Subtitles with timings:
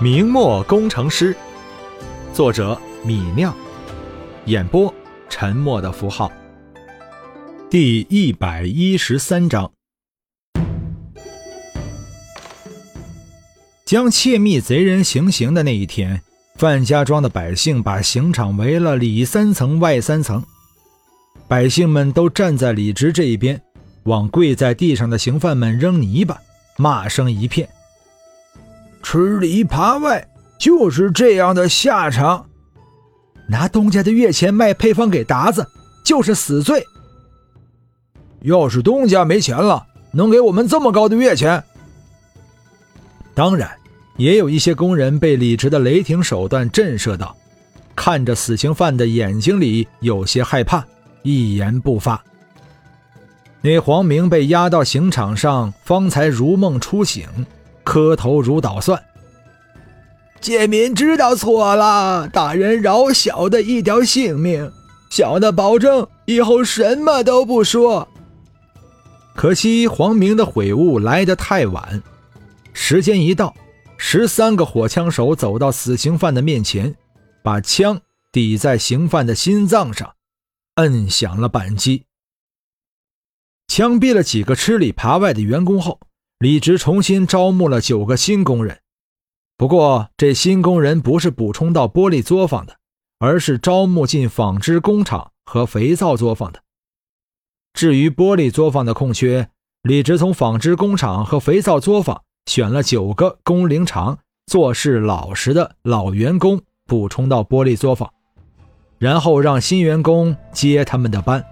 [0.00, 1.36] 明末工程师，
[2.32, 3.52] 作者米酿，
[4.44, 4.94] 演播
[5.28, 6.30] 沉默的符号。
[7.68, 9.72] 第一百一十三章，
[13.84, 16.22] 将窃密贼人行刑的那一天，
[16.54, 20.44] 范家庄的百姓把刑场围了里三层外三层，
[21.48, 23.60] 百姓们都站在李直这一边，
[24.04, 26.38] 往跪在地上的刑犯们扔泥巴，
[26.76, 27.68] 骂声一片。
[29.10, 32.44] 吃里扒外，就是这样的下场。
[33.48, 35.66] 拿东家的月钱卖配方给达子，
[36.04, 36.84] 就是死罪。
[38.42, 41.64] 要是东家没钱了，能给我们这么高的月钱？
[43.32, 43.70] 当然，
[44.18, 47.34] 也有一些工人被李直的雷霆手段震慑到，
[47.96, 50.84] 看着死刑犯的眼睛里有些害怕，
[51.22, 52.22] 一言不发。
[53.62, 57.26] 那黄明被押到刑场上，方才如梦初醒。
[57.98, 59.02] 磕头如捣蒜，
[60.40, 64.70] 贱民知道错了，大人饶小的一条性命，
[65.10, 68.08] 小的保证以后什么都不说。
[69.34, 72.00] 可惜黄明的悔悟来得太晚，
[72.72, 73.52] 时间一到，
[73.96, 76.94] 十三个火枪手走到死刑犯的面前，
[77.42, 80.14] 把枪抵在刑犯的心脏上，
[80.76, 82.04] 摁响了扳机，
[83.66, 85.98] 枪毙了几个吃里扒外的员工后。
[86.38, 88.78] 李直重新招募了九个新工人，
[89.56, 92.76] 不过这新工人不是补充到玻璃作坊的，
[93.18, 96.62] 而是招募进纺织工厂和肥皂作坊的。
[97.72, 99.50] 至于玻璃作坊的空缺，
[99.82, 108.08] 李直从纺织工厂和肥皂作坊选了九个工龄长、做事老实的老员工补充到玻璃作坊，
[108.98, 111.44] 然后让新员工接他们的班。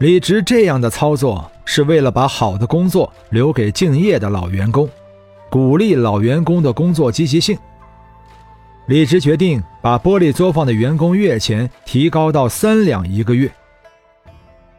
[0.00, 1.50] 李直这样的操作。
[1.72, 4.88] 是为了把好的工作留给敬业的老员工，
[5.48, 7.56] 鼓励老员工的工作积极性。
[8.86, 13.48] 李直决定把玻璃作坊的员工月钱提高到三两一个月。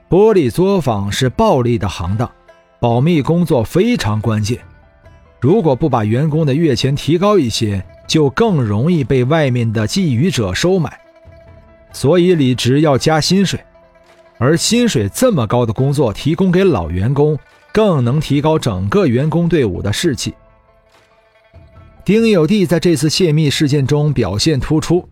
[0.09, 2.29] 玻璃作坊是暴利的行当，
[2.81, 4.59] 保密工作非常关键。
[5.40, 11.00] 如果不把员工的月钱提高一些，就更容易被外面的觊觎者收买。
[11.94, 13.57] 所以李直要加薪水。
[14.41, 17.38] 而薪水这么高的工作提供给老员工，
[17.72, 20.34] 更能提高整个员工队伍的士气。
[22.03, 25.07] 丁有地在这次泄密事件中表现突出，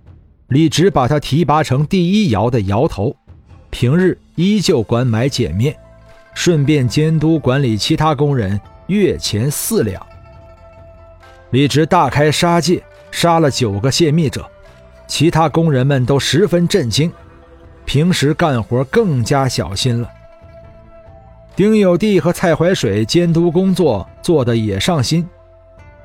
[0.48, 3.16] 李直把他提拔成第一窑的窑头，
[3.70, 5.78] 平日依旧管买碱面，
[6.34, 10.04] 顺便监督管理其他工人，月钱四两。
[11.52, 12.82] 李直大开杀戒，
[13.12, 14.44] 杀了九个泄密者，
[15.08, 17.12] 其他工人们都十分震惊。
[17.90, 20.08] 平时干活更加小心了。
[21.56, 25.28] 丁有地和蔡怀水监督工作做得也上心，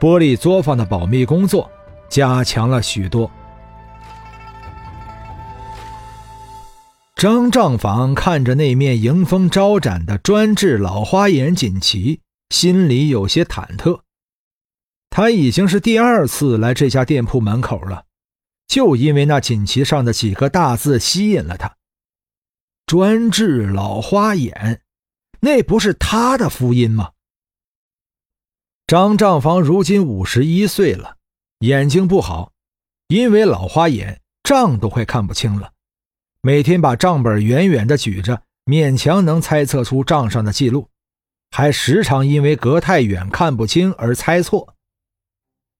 [0.01, 1.71] 玻璃作坊的保密工作
[2.09, 3.31] 加强了许多。
[7.17, 14.01] 张账房看着那面迎风招展的专制老花眼锦旗，心里有些忐忑。
[15.11, 18.05] 他已经是第二次来这家店铺门口了。
[18.75, 21.77] 就因为那锦旗上的几个大字吸引了他。
[22.87, 24.83] 专治老花眼，
[25.39, 27.13] 那不是他的福音吗？
[28.89, 31.19] 张账房如今五十一岁了，
[31.61, 32.51] 眼睛不好，
[33.07, 35.71] 因为老花眼，账都快看不清了。
[36.41, 40.89] 每天把账本远远的举着，勉强能猜测出账上的记录，
[41.53, 44.75] 还时常因为隔太远看不清而猜错。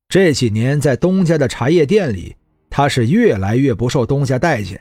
[0.09, 2.37] 这几年在东家的茶叶店里。
[2.77, 4.81] 他是越来越不受东家待见，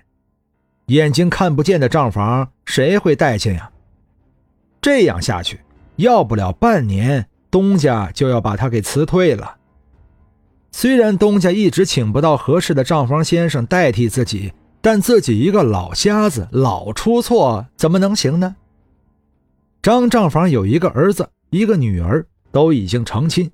[0.88, 3.70] 眼睛看不见的账房谁会待见呀？
[4.82, 5.60] 这样下去，
[5.98, 9.58] 要不了半年，东家就要把他给辞退了。
[10.72, 18.56] 虽然东家一直请不到合适的账房先生代替自己，但自己一个老瞎子老出错，怎么能行呢？
[19.84, 23.52] 张账房有一个儿子，一个女儿，都已经成亲。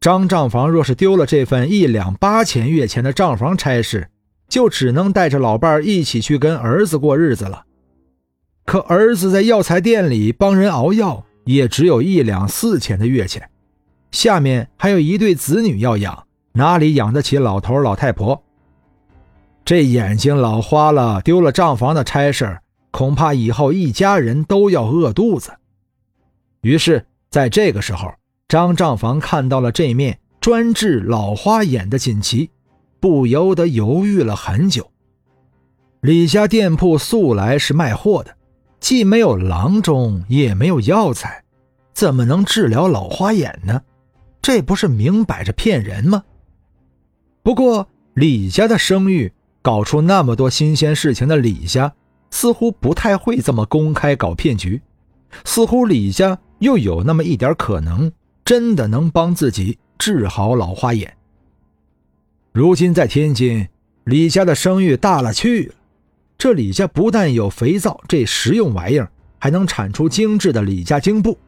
[0.00, 4.08] 张账房若是丢了这份一两八钱月钱的账房差事，
[4.48, 7.66] 就只能带着老伴儿一起去跟儿子过日子了。
[8.64, 13.50] 可儿子在药材店里帮人熬药，也只有一两四钱的月钱，
[14.10, 18.42] 下面还有一对子女要养，哪里养得起老头老太婆？
[19.66, 22.60] 这眼睛老花了，丢了账房的差事，
[22.90, 25.52] 恐怕以后一家人都要饿肚子。
[26.62, 28.10] 于是，在这个时候。
[28.50, 32.50] 张账房看到了这面专治老花眼的锦旗，
[32.98, 34.90] 不由得犹豫了很久。
[36.00, 38.36] 李家店铺素来是卖货的，
[38.80, 41.44] 既没有郎中，也没有药材，
[41.94, 43.80] 怎么能治疗老花眼呢？
[44.42, 46.24] 这不是明摆着骗人吗？
[47.44, 49.32] 不过李家的声誉，
[49.62, 51.94] 搞出那么多新鲜事情的李家，
[52.32, 54.82] 似乎不太会这么公开搞骗局。
[55.44, 58.10] 似乎李家又有那么一点可能，
[58.50, 61.16] 真的能帮自己治好老花眼。
[62.50, 63.68] 如今在天津，
[64.02, 65.74] 李家的声誉大了去了。
[66.36, 69.08] 这李家不但有肥皂这实用玩意儿，
[69.38, 71.38] 还能产出精致的李家精布。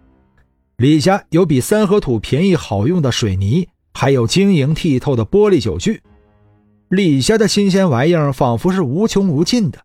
[0.77, 6.01] 李家有比三合土便宜好用的水泥，还有晶莹剔透的玻璃酒具。
[6.89, 9.81] 李家的新鲜玩意儿仿佛是无穷无尽的，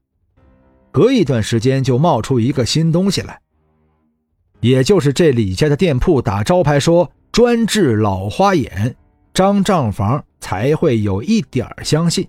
[0.92, 3.42] 隔一段时间就冒出一个新东西来。
[4.60, 8.96] 也就是这李家的店铺打招牌说专治老花眼，
[9.34, 12.28] 张账房才会有一点相信。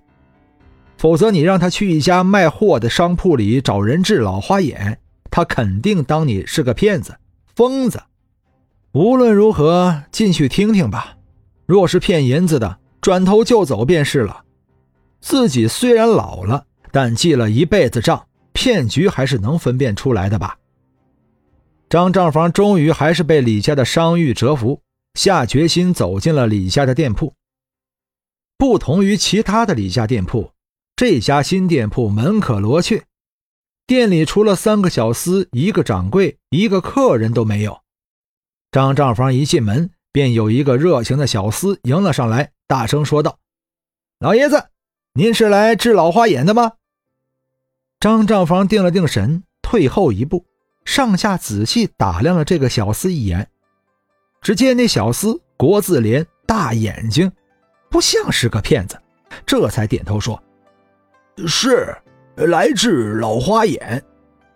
[0.96, 4.98] 否则你让他去一家卖货的商铺里找人治老花眼，
[5.30, 7.16] 他肯定当你是个骗子、
[7.54, 8.02] 疯子。
[8.92, 11.16] 无论如何，进去听听吧。
[11.66, 14.42] 若是骗银子的，转头就走便是了。
[15.20, 20.56] 自己虽然老了，但记了一辈子账，骗局还是能分辨出来的吧。
[21.88, 24.82] 张账房终于还是被李家的商誉折服，
[25.14, 27.34] 下决心走进了李家的店铺。
[28.58, 30.52] 不同于其他的李家店铺，
[30.96, 33.04] 这家新店铺门可罗雀，
[33.86, 37.80] 店里除了三个小厮、一个掌柜、一个客人都没有。
[38.70, 43.38] 张账房一进门，便有一个热情的小厮迎了上来，大声说道
[44.20, 44.68] ：“老爷子，
[45.14, 46.72] 您是来治老花眼的吗？”
[47.98, 50.44] 张账房定了定神，退后一步。
[50.88, 53.46] 上下仔细打量了这个小厮一眼，
[54.40, 57.30] 只见那小厮国字脸、大眼睛，
[57.90, 58.98] 不像是个骗子，
[59.44, 60.42] 这才点头说
[61.46, 61.94] ：“是
[62.36, 64.02] 来治老花眼，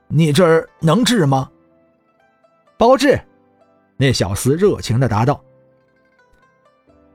[0.08, 1.50] 你这儿能治吗
[2.78, 3.20] ？”“包治。”
[3.98, 5.38] 那小厮热情地答道。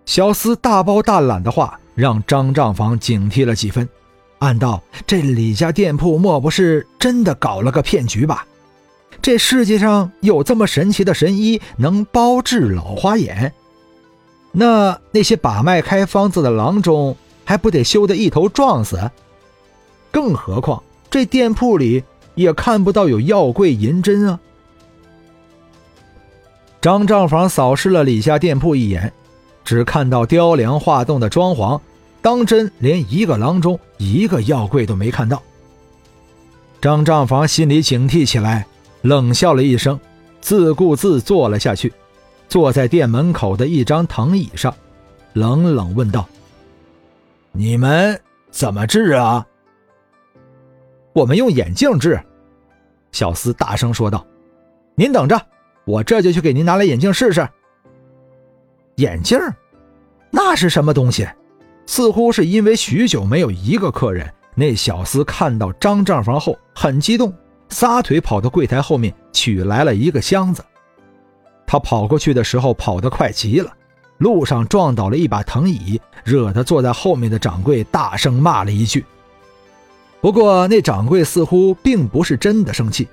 [0.05, 3.89] 小厮大包大揽的话，让张账房警惕了几分，
[4.37, 8.45] 暗道：“这李家店铺莫不是真的搞了个骗局吧？”
[9.21, 13.53] 这世界上有这么神奇的神医能包治老花眼？
[14.53, 19.11] 那那些把脉开方子的郎中还不得羞得一头撞死？
[20.11, 20.81] 更何况
[21.11, 22.03] 这店铺里
[22.35, 24.39] 也看不到有药柜银针啊！
[26.81, 29.11] 张账房扫视了李家店铺一眼，
[29.65, 31.79] 只看到雕梁画栋的装潢，
[32.21, 35.43] 当真连一个郎中、一个药柜都没看到。
[36.79, 38.65] 张账房心里警惕起来。
[39.01, 39.99] 冷笑了一声，
[40.41, 41.93] 自顾自坐了下去，
[42.49, 44.73] 坐在店门口的一张藤椅上，
[45.33, 46.27] 冷冷问道
[47.53, 48.19] ：“你们
[48.51, 49.45] 怎么治啊
[51.13, 52.19] ？”“我们用眼镜治。”
[53.11, 54.25] 小厮大声说道。
[54.95, 55.39] “您等着，
[55.85, 57.47] 我这就去给您拿来眼镜试试。”
[58.97, 59.39] 眼镜？
[60.31, 61.27] 那是什么东西？
[61.85, 67.33] 似乎是因为许久没有一个客人，那小厮看到张账房后很激动。
[67.69, 70.63] 撒腿跑到柜台后面，取来了一个箱子。
[71.65, 73.71] 他跑过去的时候跑得快极了，
[74.19, 79.05] 路上撞倒了一把藤椅，惹得坐在后面的掌柜大声骂了一句。
[80.21, 83.07] 不过那掌柜似乎并不是真的生气，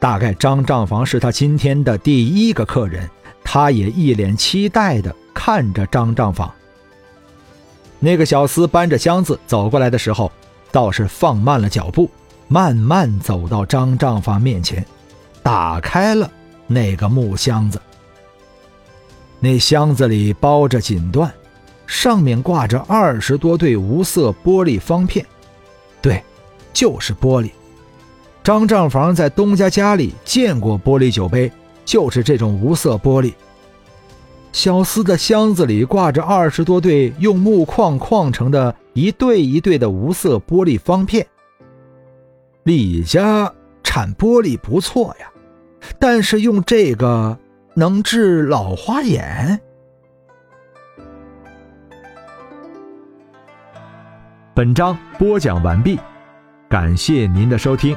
[0.00, 3.08] 大概张账房是他今天的第一个客人，
[3.44, 6.50] 他也一脸期待地看着张账房。
[8.00, 10.32] 那个小厮搬着箱子走过来的时候，
[10.72, 12.10] 倒是放慢了脚步。
[12.48, 14.84] 慢慢走到张账房面前，
[15.42, 16.30] 打开了
[16.66, 17.80] 那个木箱子。
[19.40, 21.28] 那箱子里包着锦缎，
[21.86, 25.24] 上面挂着二十多对无色玻璃方片。
[26.00, 26.22] 对，
[26.72, 27.50] 就是玻璃。
[28.44, 31.50] 张账房在东家家里见过玻璃酒杯，
[31.84, 33.32] 就是这种无色玻璃。
[34.52, 41.26] 小厮的箱子里挂着二十多对用木框框成的一对一对的无色玻璃方片。
[42.64, 43.52] 李家
[43.82, 45.26] 产玻璃不错呀，
[45.98, 47.36] 但是用这个
[47.74, 49.60] 能治老花眼？
[54.54, 55.98] 本章播讲完毕，
[56.68, 57.96] 感谢您的收听。